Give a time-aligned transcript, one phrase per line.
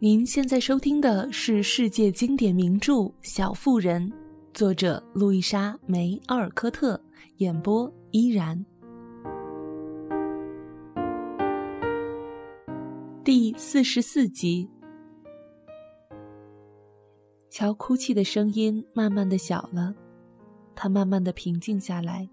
[0.00, 4.08] 您现在收听的是世界经典名著《小妇人》，
[4.54, 7.00] 作者路易莎·梅·奥尔科特，
[7.38, 8.64] 演播依然。
[13.24, 14.70] 第四十四集，
[17.50, 19.92] 乔哭泣的声音慢慢的小了，
[20.76, 22.28] 他慢慢的平静下来，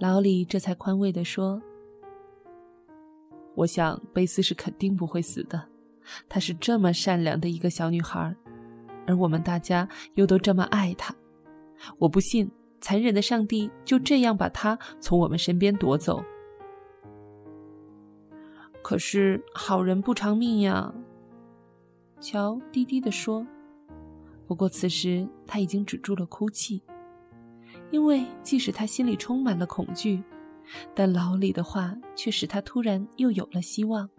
[0.00, 1.62] 老李这才宽慰的说
[3.54, 5.64] ：“我想贝斯是肯定不会死的。”
[6.28, 8.34] 她是这么善良的一个小女孩，
[9.06, 11.14] 而我们大家又都这么爱她。
[11.98, 16.22] 我不信残忍的上帝就这样把她从我们身边夺走。
[18.82, 20.92] 可是好人不长命呀，
[22.18, 23.46] 乔低低地说。
[24.46, 26.82] 不过此时他已经止住了哭泣，
[27.92, 30.20] 因为即使他心里充满了恐惧，
[30.92, 34.10] 但老李的话却使他突然又有了希望。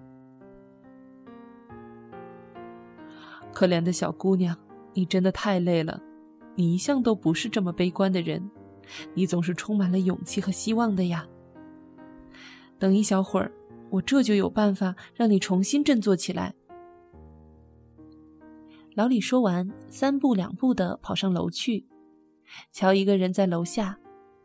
[3.53, 4.57] 可怜的小姑娘，
[4.93, 6.01] 你真的太累了。
[6.55, 8.49] 你一向都不是这么悲观的人，
[9.13, 11.27] 你总是充满了勇气和希望的呀。
[12.77, 13.51] 等一小会儿，
[13.89, 16.53] 我这就有办法让你重新振作起来。
[18.95, 21.85] 老李说完，三步两步的跑上楼去。
[22.73, 23.97] 乔一个人在楼下，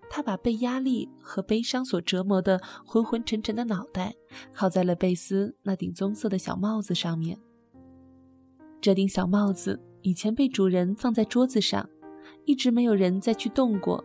[0.09, 4.15] 他把被压力和悲伤所折磨的昏昏沉沉的脑袋
[4.53, 7.37] 靠在了贝斯那顶棕色的小帽子上面。
[8.81, 11.89] 这顶小帽子以前被主人放在桌子上，
[12.45, 14.05] 一直没有人再去动过。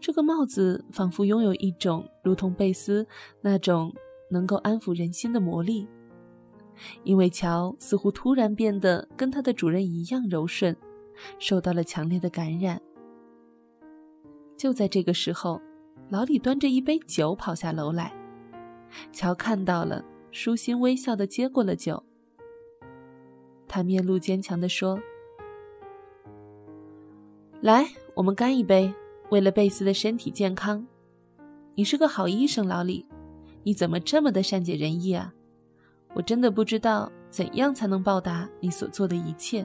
[0.00, 3.06] 这个帽子仿佛拥有一种如同贝斯
[3.40, 3.92] 那种
[4.30, 5.88] 能够安抚人心的魔力，
[7.02, 10.76] 因为乔似乎突然变得跟他的主人一样柔顺，
[11.38, 12.80] 受到了强烈的感染。
[14.56, 15.60] 就在这个时候，
[16.10, 18.12] 老李端着一杯酒跑下楼来，
[19.12, 22.02] 乔看到了，舒心微笑的接过了酒。
[23.68, 24.98] 他面露坚强地说
[27.60, 28.92] ：“来，我们干一杯，
[29.30, 30.86] 为了贝斯的身体健康。
[31.74, 33.06] 你是个好医生，老李，
[33.62, 35.32] 你怎么这么的善解人意啊？
[36.14, 39.64] 我真的不知道怎样才能报答你所做的一切。”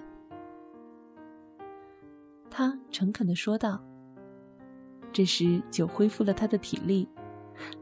[2.52, 3.81] 他诚恳地说道。
[5.12, 7.08] 这时，酒恢复了他的体力，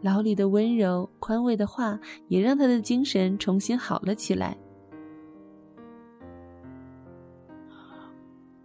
[0.01, 4.57] 老李的温柔宽慰的话也让他的精神重新好了起来。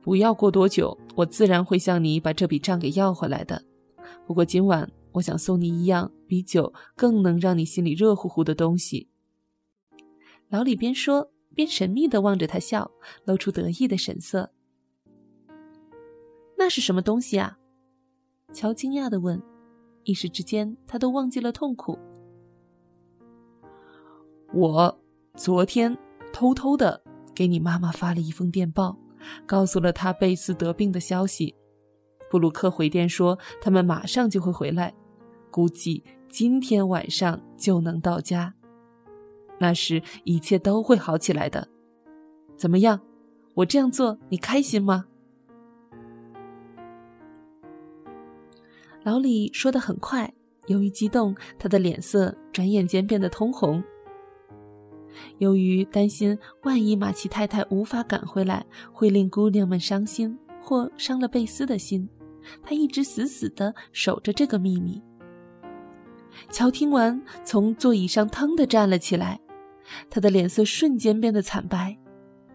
[0.07, 3.61] 不要过多久，我自然会向你把这笔账给要回来的。
[4.25, 9.09] 不过今晚，我想送你一样比酒更能让你心里热乎乎的东西。
[10.49, 12.89] 老李边说边神秘地望着他笑，
[13.25, 14.53] 露出得意的神色。
[16.57, 17.59] 那是什么东西啊？
[18.53, 19.43] 乔惊讶地问。
[20.05, 21.99] 一时之间，他都忘记了痛苦。
[24.55, 25.01] 我
[25.35, 25.99] 昨天
[26.33, 27.03] 偷偷的
[27.35, 28.97] 给你妈妈发了一封电报。
[29.47, 31.55] 告诉了他贝斯得病的消息，
[32.31, 34.95] 布鲁克回电说他们马上就会回来，
[35.51, 38.55] 估计今天晚上就能到家。
[39.59, 41.67] 那时一切都会好起来的。
[42.57, 43.01] 怎么样？
[43.55, 45.07] 我这样做你开心吗？
[49.03, 50.35] 老李说的很快，
[50.67, 53.83] 由于激动，他的脸色转眼间变得通红。
[55.39, 62.09] 由于担心，万一马奇太太无法赶回来，会令姑娘们伤心或伤了贝斯的心，
[62.63, 65.03] 他一直死死地守着这个秘密。
[66.51, 69.41] 乔听完，从座椅上腾地站了起来，
[70.11, 71.97] 他的脸色瞬间变得惨白。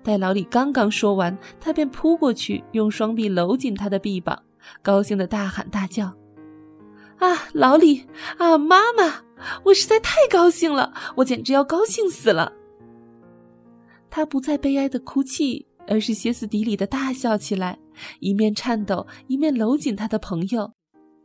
[0.03, 4.41] 待老李刚刚说完，他便扑过去，用双臂搂紧他的臂膀，
[4.81, 6.13] 高兴地大喊大叫
[7.19, 8.05] ：“啊，老李！
[8.37, 9.23] 啊，妈妈！
[9.65, 12.53] 我实在太高兴了，我简直要高兴死了！”
[14.09, 17.79] 他不再悲哀的哭泣，而是歇斯底里的大笑起来，
[18.19, 20.73] 一面颤抖，一面搂紧他的朋友，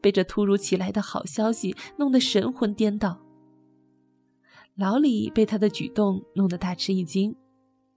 [0.01, 3.19] 被这突如其来的好消息弄得神魂颠倒。
[4.77, 7.35] 老李被他的举动弄得大吃一惊，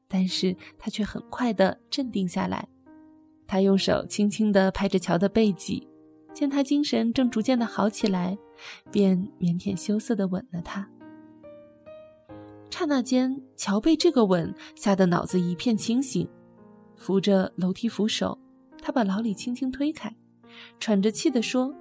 [0.07, 2.67] 但是他却很快的镇定下来。
[3.45, 5.87] 他用手轻轻地拍着乔的背脊，
[6.33, 8.37] 见他精神正逐渐的好起来，
[8.91, 10.87] 便腼腆羞涩的吻了他。
[12.69, 16.29] 刹那间，乔被这个吻吓得脑子一片清醒，
[16.95, 18.39] 扶着楼梯扶手，
[18.81, 20.15] 他把老李轻轻推开，
[20.79, 21.75] 喘着气的说：“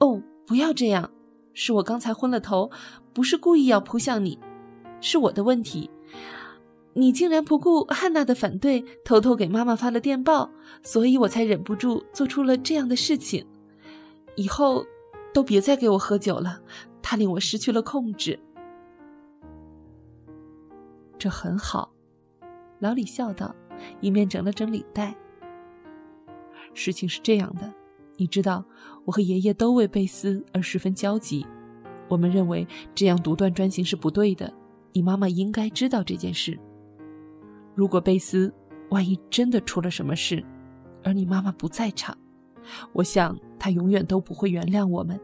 [0.00, 1.08] 哦，不要这样，
[1.52, 2.68] 是我刚才昏了头，
[3.12, 4.36] 不是故意要扑向你，
[5.00, 5.88] 是我的问题。
[6.94, 10.50] 你竟然不顾汉娜的反对，偷偷给妈妈发了电报，
[10.82, 13.46] 所以我才忍不住做出了这样的事情。
[14.36, 14.84] 以后
[15.34, 16.60] 都别再给我喝酒了，
[17.02, 18.38] 它令我失去了控制。”
[21.18, 21.92] 这很好。”
[22.78, 23.54] 老李笑道，
[24.00, 25.16] 一面整了整领带。
[26.74, 27.72] 事情是这样的，
[28.16, 28.62] 你知道，
[29.06, 31.46] 我和爷爷都为贝斯而十分焦急。
[32.08, 34.52] 我们认为这样独断专行是不对的。
[34.92, 36.58] 你妈妈应该知道这件事。
[37.74, 38.52] 如果贝斯
[38.90, 40.44] 万一真的出了什么事，
[41.02, 42.16] 而你妈妈不在场，
[42.92, 45.20] 我想他永远都不会原谅我们。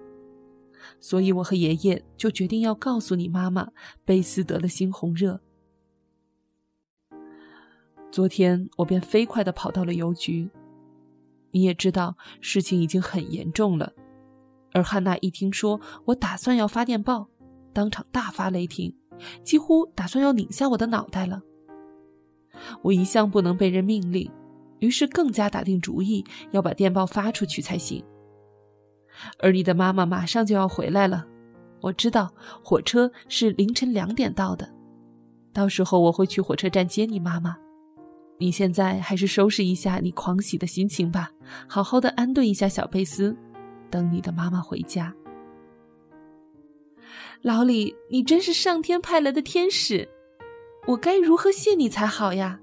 [0.98, 3.70] 所以，我和爷爷就决定要告诉你妈妈，
[4.04, 5.40] 贝斯得了猩红热。
[8.10, 10.50] 昨天，我便飞快地跑到了邮局。
[11.52, 13.92] 你也知道，事情已经很严重了。
[14.72, 17.28] 而汉娜一听说我打算要发电报，
[17.72, 18.92] 当场大发雷霆，
[19.44, 21.42] 几乎打算要拧下我的脑袋了。
[22.82, 24.28] 我一向不能被人命令，
[24.80, 28.04] 于是更加打定主意要把电报发出去才行。
[29.38, 31.26] 而你的妈妈马上就要回来了，
[31.80, 32.32] 我知道
[32.62, 34.68] 火车是凌晨两点到的，
[35.52, 37.56] 到时候我会去火车站接你妈妈。
[38.38, 41.30] 你现在还是收拾一下你狂喜的心情吧，
[41.68, 43.36] 好好的安顿一下小贝斯，
[43.88, 45.14] 等你的妈妈回家。
[47.42, 50.08] 老李，你真是上天派来的天使，
[50.86, 52.58] 我该如何谢你才好呀？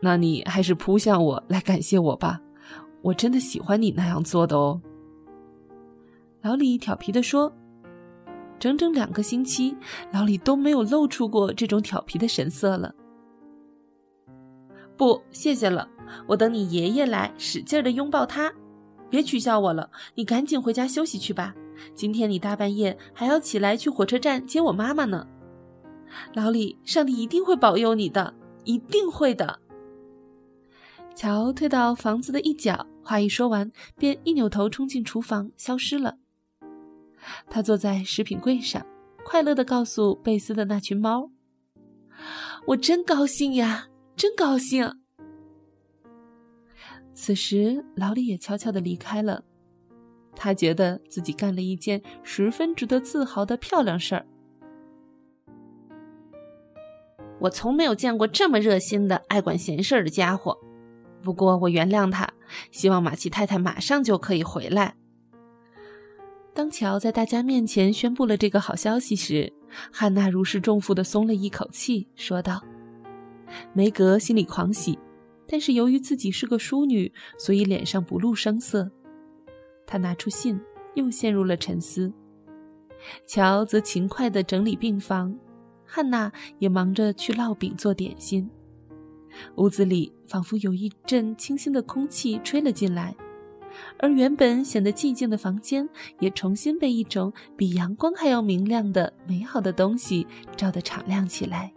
[0.00, 2.40] 那你还是扑向我来感谢我吧。
[3.06, 4.80] 我真的喜欢你那样做的哦。”
[6.42, 7.52] 老李调皮的说。
[8.58, 9.76] 整整两个星期，
[10.10, 12.94] 老李都没有露出过这种调皮的神色了。
[14.96, 15.86] 不，谢谢了，
[16.26, 18.50] 我等你爷爷来，使劲的拥抱他。
[19.10, 21.54] 别取笑我了，你赶紧回家休息去吧。
[21.94, 25.26] 今天你大半夜还要起来去火车站接我妈妈呢。
[26.32, 28.32] 老李，上帝一定会保佑你的，
[28.64, 29.60] 一定会的。
[31.14, 36.16] 乔退到房子的一角，话一说完，便一扭头冲进厨房，消失了。
[37.48, 38.84] 他坐在食品柜上，
[39.24, 41.30] 快乐地告诉贝斯的那群猫
[42.66, 43.86] ：“我真高兴呀，
[44.16, 44.92] 真高兴。”
[47.14, 49.44] 此时，老李也悄悄地离开了。
[50.34, 54.26] 他觉得自己干了一件十分值得自豪的漂亮事儿。
[57.38, 60.58] 我从没有见过这么热心的、爱管闲事儿的家伙。
[61.22, 62.28] 不过我原谅他，
[62.70, 64.96] 希望马奇太太马上就可以回来。
[66.54, 69.52] 当乔在大家面前宣布了这个好消息时，
[69.92, 72.64] 汉娜如释重负地松了一口气，说道
[73.74, 74.98] ：“梅格心里狂喜，
[75.46, 78.90] 但是由于自己是个淑女，所以脸上不露声色。
[79.86, 80.58] 他拿出信，
[80.94, 82.10] 又陷入了沉思。
[83.26, 85.38] 乔则勤快地整理病房，
[85.84, 88.48] 汉娜也忙着去烙饼做点心。”
[89.56, 93.14] 屋子里仿佛有一阵清新的空气吹了进来，
[93.98, 95.88] 而原本显得寂静的房间
[96.18, 100.26] 也重新被一种比阳光还要明亮的美好的东西
[100.56, 101.72] 照得敞亮起来。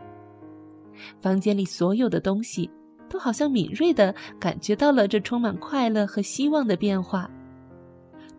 [1.21, 2.69] 房间里所有的东西
[3.09, 7.29] 都好像敏锐地感觉到了这充满快乐和希望的变化。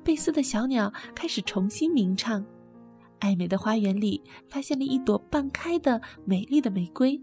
[0.03, 2.45] 贝斯的小鸟开始重新鸣唱，
[3.19, 7.21] 爱美的花园里发现了一朵半开的美丽的玫瑰。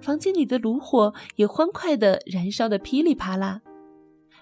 [0.00, 3.62] 房间里的炉火也欢快地燃烧得噼里啪啦。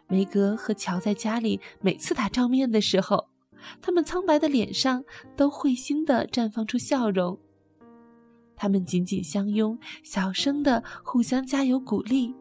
[0.09, 3.29] 梅格和乔在家里每次打照面的时候，
[3.81, 5.05] 他们苍白的脸上
[5.37, 7.39] 都会心地绽放出笑容。
[8.55, 12.35] 他们紧紧相拥，小声地互相加油鼓励。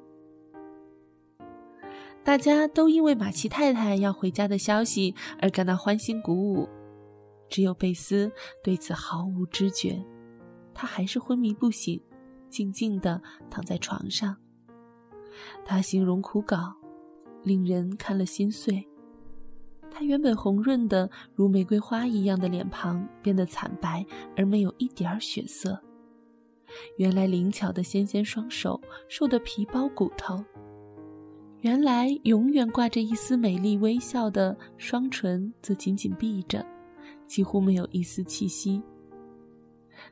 [2.23, 6.69] 大家都因为马奇太太要回家的消息而感到欢欣鼓舞，
[7.49, 8.31] 只有贝斯
[8.63, 10.03] 对此毫无知觉，
[10.73, 12.01] 他还是昏迷不醒。
[12.55, 14.33] 静静地躺在床上，
[15.65, 16.73] 他形容枯槁，
[17.43, 18.87] 令人看了心碎。
[19.91, 24.05] 他原本红润的如玫瑰花一样的脸庞变得惨白
[24.37, 25.77] 而没有一点儿血色，
[26.95, 30.41] 原来灵巧的纤纤双手瘦得皮包骨头，
[31.59, 36.65] 原来永远挂着一丝美丽微笑的双唇则紧紧闭着，
[37.27, 38.81] 几乎没有一丝气息。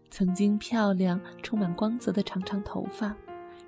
[0.10, 3.16] 曾经漂亮、充满光泽的长长头发，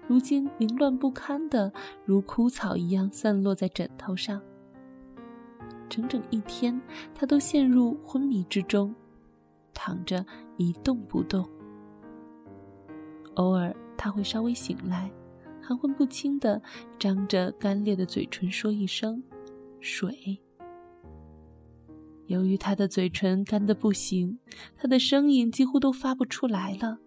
[0.08, 1.72] 如今凌乱不堪的，
[2.06, 4.42] 如枯草一样散落在枕头上。
[5.90, 6.80] 整整一天，
[7.14, 8.94] 他都陷入昏迷之中，
[9.74, 10.26] 躺着
[10.58, 11.48] 一动不动。
[13.36, 15.12] 偶尔，他会稍微醒来，
[15.62, 16.62] 含混不清的
[16.98, 19.22] 张着干裂的嘴唇，说一声
[19.80, 20.40] “水”。
[22.28, 24.40] 由于他的嘴唇干得不行，
[24.76, 27.00] 他的声音几乎都发不出来了。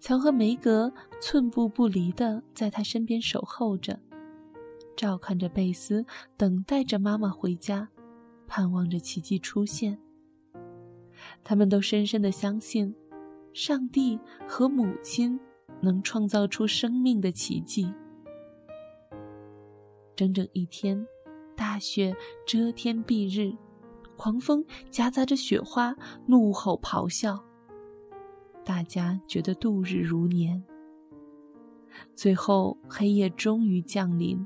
[0.00, 4.00] 乔和梅格寸步不离地在他身边守候着，
[4.96, 6.04] 照看着贝斯，
[6.36, 7.88] 等待着妈妈回家，
[8.46, 9.98] 盼望着奇迹出现。
[11.42, 12.94] 他们都深深地相信，
[13.52, 15.38] 上帝和母亲
[15.80, 17.92] 能创造出生命的奇迹。
[20.14, 21.06] 整整一天，
[21.54, 22.14] 大雪
[22.46, 23.54] 遮天蔽日，
[24.16, 25.94] 狂风夹杂着雪花，
[26.26, 27.42] 怒吼咆哮。
[28.64, 30.62] 大家觉得度日如年。
[32.14, 34.44] 最后，黑夜终于降临，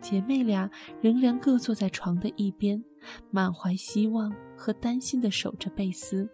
[0.00, 0.70] 姐妹俩
[1.00, 2.82] 仍然各坐在床的一边，
[3.30, 6.28] 满怀希望和担心地守着贝斯。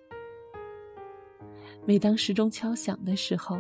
[1.84, 3.58] 每当时钟敲响的时候，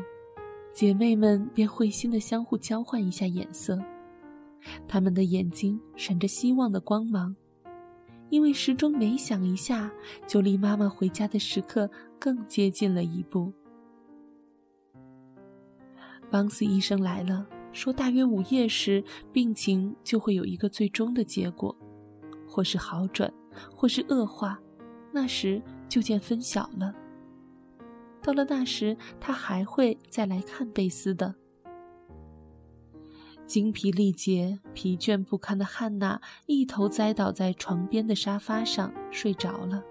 [0.72, 3.78] 姐妹们便会心地相互交换一下眼色。
[4.88, 7.36] 她们的眼睛闪着希望的光芒，
[8.30, 9.90] 因为时钟每响一下，
[10.26, 11.88] 就离妈妈回家的时刻
[12.18, 13.52] 更接近了一步。
[16.30, 21.76] 邦斯医生来了，说大约午夜时病情就会有一个最终的结果，
[22.48, 23.32] 或是好转，
[23.76, 24.58] 或是恶化，
[25.12, 26.92] 那时就见分晓了。
[28.20, 31.34] 到了那时，他还会再来看贝斯的。
[33.46, 39.82] 精疲力竭、疲倦不堪的汉娜一头栽倒在床边的沙发上睡着了。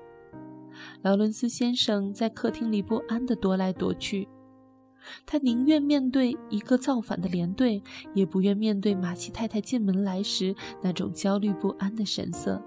[1.01, 4.27] 劳伦斯先生在客厅里不安地踱来踱去，
[5.25, 7.81] 他宁愿面对一个造反的连队，
[8.13, 12.61] 也不愿面对马奇太太进门来时那种焦虑不安的神色。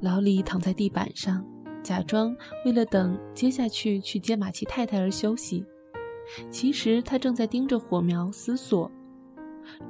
[0.00, 1.44] 老李躺在地板上，
[1.82, 5.64] 假装为了等接下去去接马奇太太而休息。
[6.50, 8.90] 其实他正在盯着火苗思索，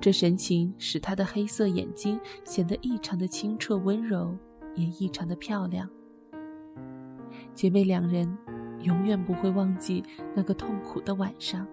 [0.01, 4.37] 这神情使他的黑色眼睛显得异常的清澈温柔，
[4.75, 5.89] 也异常的漂亮。
[7.55, 8.37] 姐妹两人
[8.83, 10.03] 永远不会忘记
[10.35, 11.67] 那个痛苦的晚上。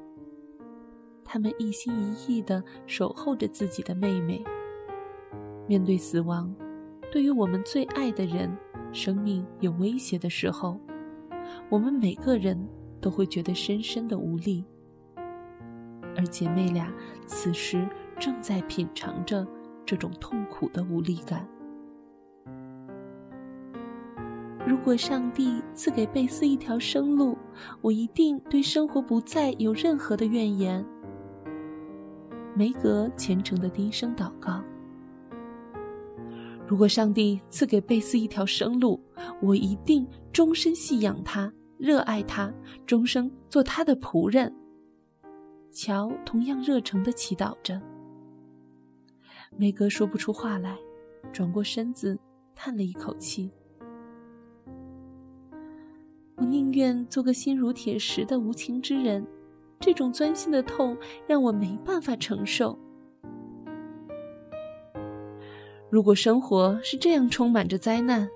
[1.24, 4.44] 他们一心一意地守候着自己的妹妹。
[5.68, 6.54] 面对死亡，
[7.12, 8.56] 对于我们最爱的人，
[8.94, 10.80] 生命有威胁的时候，
[11.70, 12.68] 我们每个人。
[13.02, 14.64] 都会觉得深深的无力，
[16.16, 16.92] 而姐妹俩
[17.26, 17.88] 此时
[18.20, 19.46] 正在品尝着
[19.86, 21.48] 这种痛苦的无力感。
[24.66, 27.38] 如果上帝赐给贝斯一条生路，
[27.82, 30.86] 我一定对生活不再有任何的怨言。
[32.54, 34.62] 梅格虔诚的低声祷告
[36.68, 39.00] ：“如果上帝赐给贝斯一条生路，
[39.42, 42.52] 我一定终身信仰他。”热爱他，
[42.86, 44.54] 终生做他的仆人。
[45.72, 47.80] 乔同样热诚地祈祷着。
[49.56, 50.78] 梅格说不出话来，
[51.32, 52.18] 转过身子，
[52.56, 53.52] 叹了一口气
[56.38, 59.26] ：“我宁愿做个心如铁石的无情之人，
[59.80, 62.78] 这种钻心的痛让我没办法承受。
[65.90, 68.28] 如果生活是这样充满着灾难，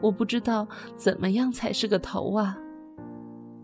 [0.00, 2.58] 我不知道怎么样才是个头啊！”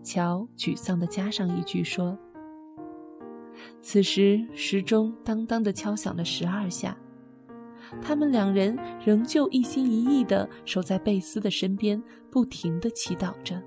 [0.03, 2.17] 乔沮丧地加上一句说
[3.81, 6.97] ：“此时时钟当当地敲响了十二下，
[8.01, 13.61] 他们两人仍旧一心一意地守在贝斯的身边，不停地祈祷着。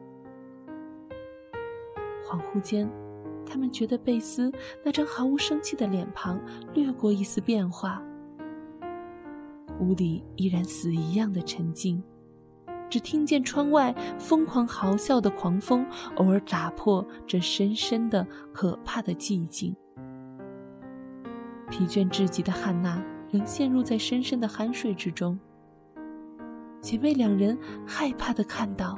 [2.27, 2.91] 恍惚间，
[3.47, 4.51] 他们觉得贝斯
[4.83, 6.41] 那张毫无生气的脸庞
[6.73, 8.03] 掠过一丝变化，
[9.79, 12.03] 屋里依然死一样的沉静。”
[12.95, 15.85] 只听见窗外疯狂嚎啸的狂风，
[16.15, 19.75] 偶尔打破这深深的、可怕的寂静。
[21.69, 25.37] 疲倦至极的汉娜仍陷入在深深的酣睡之中。
[26.81, 28.97] 姐妹两人害怕地看到，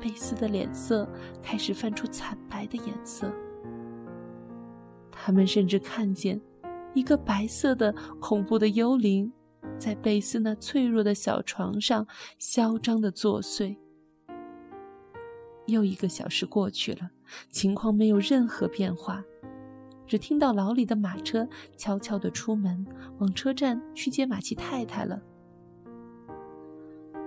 [0.00, 1.08] 贝斯的脸色
[1.40, 3.32] 开始泛出惨白的颜色。
[5.12, 6.40] 他们甚至看见，
[6.92, 9.32] 一个白色的、恐怖的幽灵。
[9.80, 12.06] 在贝斯那脆弱的小床上
[12.38, 13.74] 嚣张地作祟。
[15.66, 17.10] 又一个小时过去了，
[17.50, 19.24] 情况没有任何变化，
[20.06, 22.86] 只听到老李的马车悄悄地出门，
[23.18, 25.22] 往车站去接马奇太太了。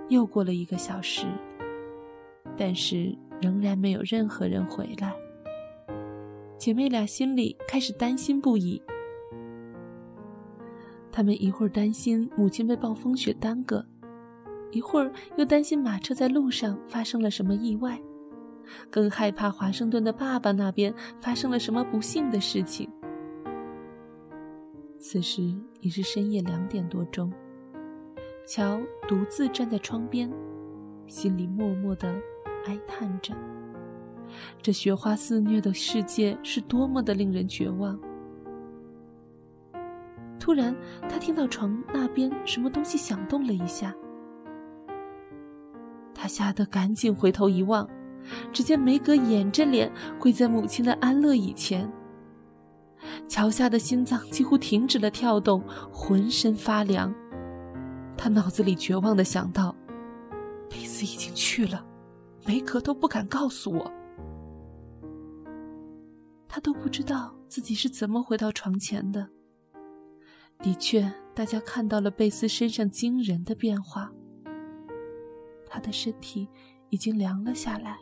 [0.08, 1.26] 又过了一个小时，
[2.56, 5.12] 但是仍然没有任何人回来。
[6.56, 8.80] 姐妹俩心里开始担心不已。
[11.16, 13.86] 他们一会儿担心母亲被暴风雪耽搁，
[14.72, 17.96] 一会儿又担心马车在路上发生了什么意外，
[18.90, 22.90] 更害怕华盛顿的爸爸那边发生了什么不幸的事情。
[24.98, 27.32] 此时已是深夜两点多钟，
[28.44, 30.28] 乔独自站在窗边，
[31.06, 32.12] 心里默默的
[32.66, 33.32] 哀叹着：
[34.60, 37.96] 这雪花肆虐的世界是多么的令人绝望。
[40.44, 40.76] 突然，
[41.08, 43.94] 他听到床那边什么东西响动了一下，
[46.14, 47.88] 他吓得赶紧回头一望，
[48.52, 51.90] 只见梅格掩着脸跪在母亲的安乐椅前。
[53.26, 57.10] 乔夏的心脏几乎停止了跳动，浑身发凉。
[58.14, 59.74] 他脑子里绝望的想到：
[60.68, 61.82] 贝斯已经去了，
[62.44, 63.90] 梅格都不敢告诉我。
[66.46, 69.26] 他都不知道自己是怎么回到床前的。
[70.64, 74.10] 的确，大家看到了贝斯身上惊人的变化。
[75.66, 76.48] 他的身体
[76.88, 77.98] 已经凉了下来，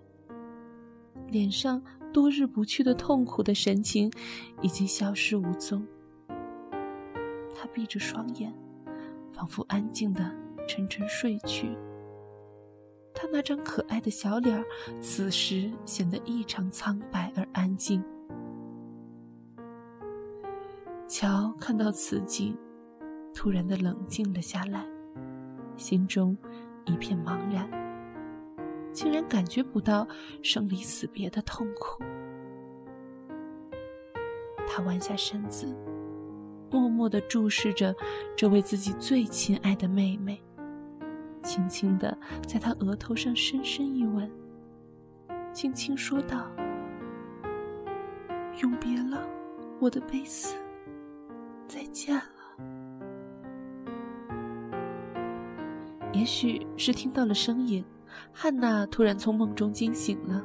[1.26, 4.08] 脸上多日不去的痛苦的神情
[4.60, 5.84] 已经消失无踪。
[7.52, 8.54] 他闭着双眼，
[9.32, 10.32] 仿佛安静的
[10.68, 11.76] 沉沉睡去。
[13.12, 14.64] 他那张可爱的小脸儿
[15.00, 18.00] 此时显得异常苍白而安静。
[21.14, 22.56] 乔看到此景，
[23.34, 24.82] 突然的冷静了下来，
[25.76, 26.34] 心中
[26.86, 27.68] 一片茫然，
[28.94, 30.08] 竟然感觉不到
[30.42, 32.02] 生离死别的痛苦。
[34.66, 35.66] 他弯下身子，
[36.70, 37.94] 默默的注视着
[38.34, 40.42] 这位自己最亲爱的妹妹，
[41.42, 42.16] 轻轻的
[42.48, 44.30] 在她额头上深深一吻，
[45.52, 46.50] 轻轻说道
[48.62, 49.22] ：“永别了，
[49.78, 50.56] 我的贝斯。”
[51.72, 52.22] 再见了。
[56.12, 57.82] 也许是听到了声音，
[58.30, 60.44] 汉娜突然从梦中惊醒了。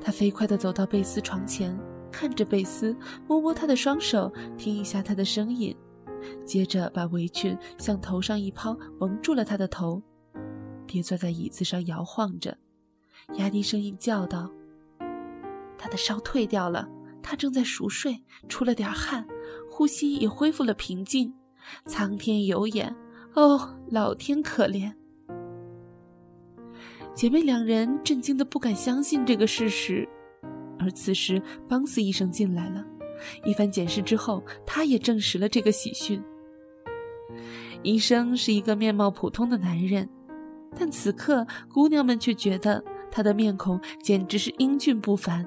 [0.00, 1.78] 她飞快地走到贝斯床前，
[2.10, 2.96] 看着贝斯，
[3.28, 5.76] 摸摸他的双手，听一下他的声音，
[6.44, 10.02] 接着把围裙向头上一抛，蒙住了他的头，
[10.88, 12.58] 跌坐在椅子上摇晃着，
[13.34, 14.50] 压低声音叫道
[15.78, 16.88] ：“他的烧退掉了。”
[17.20, 19.26] 他正在熟睡，出了点汗，
[19.70, 21.32] 呼吸也恢复了平静。
[21.84, 22.94] 苍天有眼，
[23.34, 24.92] 哦，老天可怜！
[27.14, 30.08] 姐妹两人震惊的不敢相信这个事实，
[30.78, 32.82] 而此时邦斯医生进来了，
[33.44, 36.22] 一番检视之后，他也证实了这个喜讯。
[37.82, 40.08] 医生是一个面貌普通的男人，
[40.74, 45.46] 但此刻姑娘们却觉得他的面孔简直是英俊不凡。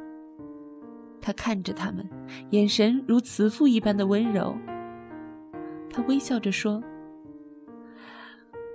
[1.22, 2.08] 他看着他们，
[2.50, 4.56] 眼神如慈父一般的温柔。
[5.90, 6.82] 他微笑着说：“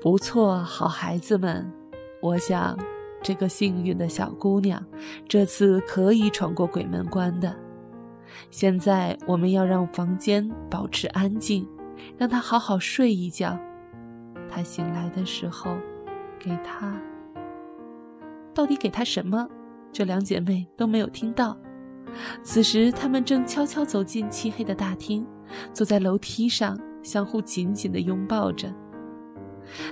[0.01, 1.71] 不错，好孩子们，
[2.23, 2.79] 我想
[3.23, 4.85] 这个幸运的小姑娘
[5.27, 7.57] 这次可以闯过鬼门关的。
[8.51, 11.67] 现在我们要让房间保持安静，
[12.19, 13.59] 让她好好睡一觉。
[14.49, 15.77] 她醒来的时候，
[16.39, 16.95] 给她……
[18.55, 19.49] 到底给她什么？
[19.91, 21.57] 这两姐妹都没有听到。”
[22.43, 25.27] 此时，他们正悄悄走进漆黑的大厅，
[25.73, 28.73] 坐在楼梯上，相互紧紧地拥抱着。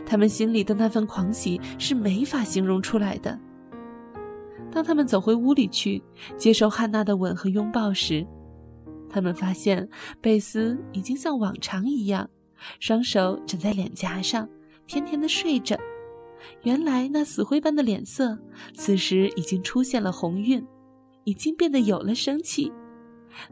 [0.06, 3.38] 他们心里的那份狂喜是没法形容出来的。
[4.70, 6.02] 当他们走回屋里去，
[6.36, 8.26] 接受汉娜的吻和拥抱时，
[9.08, 9.88] 他们发现
[10.20, 12.28] 贝斯已经像往常一样，
[12.80, 14.48] 双手枕在脸颊上，
[14.86, 15.76] 甜甜地睡着。
[16.62, 18.38] 原来那死灰般的脸色，
[18.74, 20.64] 此时已经出现了红晕。
[21.24, 22.72] 已经变得有了生气，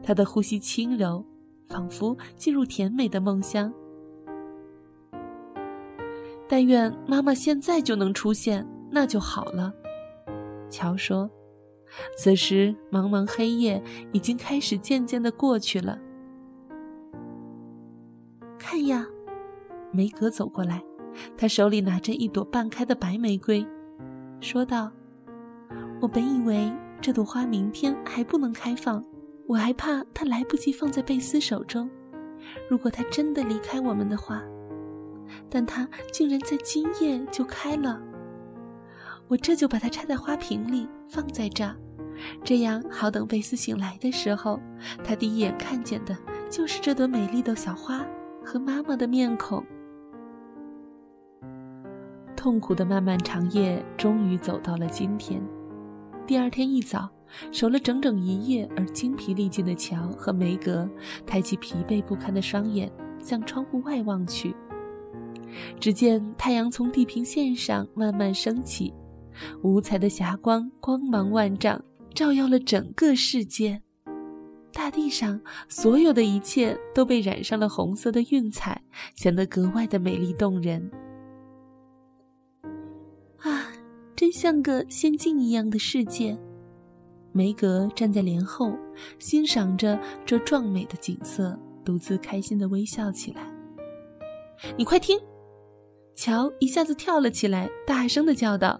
[0.01, 1.25] 他的呼吸轻柔，
[1.67, 3.73] 仿佛进入甜美的梦乡。
[6.47, 9.73] 但愿妈妈现在就能出现，那就好了。
[10.69, 11.29] 乔说
[12.17, 13.81] ：“此时茫茫黑夜
[14.11, 15.97] 已经开始渐渐的过去了。”
[18.59, 19.07] 看呀，
[19.91, 20.83] 梅格走过来，
[21.37, 23.65] 他手里拿着一朵半开的白玫瑰，
[24.39, 24.91] 说道
[26.01, 26.71] ：“我本以为……”
[27.03, 29.03] 这朵花明天还不能开放，
[29.45, 31.89] 我还怕它来不及放在贝斯手中。
[32.69, 34.41] 如果它真的离开我们的话，
[35.49, 38.01] 但它竟然在今夜就开了。
[39.27, 41.75] 我这就把它插在花瓶里，放在这儿，
[42.41, 44.57] 这样好等贝斯醒来的时候，
[45.03, 46.15] 他第一眼看见的
[46.49, 48.05] 就是这朵美丽的小花
[48.45, 49.61] 和妈妈的面孔。
[52.33, 55.45] 痛苦的漫漫长夜终于走到了今天。
[56.25, 57.09] 第二天一早，
[57.51, 60.89] 守了整整一夜而精疲力尽的乔和梅格，
[61.25, 64.55] 抬起疲惫不堪的双眼，向窗户外望去。
[65.79, 68.93] 只见太阳从地平线上慢慢升起，
[69.63, 71.83] 五彩的霞光光芒万丈，
[72.15, 73.81] 照耀了整个世界。
[74.71, 78.81] 大地上所有的一切都被染上了红色的晕彩，
[79.15, 80.89] 显得格外的美丽动人。
[83.39, 83.67] 啊
[84.15, 86.37] 真像个仙境一样的世界。
[87.31, 88.71] 梅格站在帘后，
[89.17, 93.41] 欣赏着这壮美的景色，独自开心的微笑起来。
[94.77, 95.19] 你快听！
[96.15, 98.79] 乔一下子跳了起来，大声的叫道：“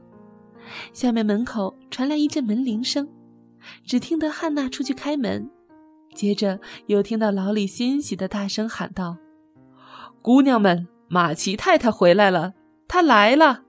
[0.94, 3.10] 下面门口传来一阵门铃声，
[3.84, 5.50] 只听得汉娜出去开门，
[6.14, 9.18] 接着又听到老李欣喜的大声喊道
[10.22, 12.54] ：“姑娘们，马奇太太回来了，
[12.88, 13.64] 她来了。”